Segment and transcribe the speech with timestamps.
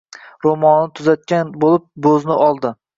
[0.47, 2.79] Ro'molini tuzatgan bo'lib bo'zni oldi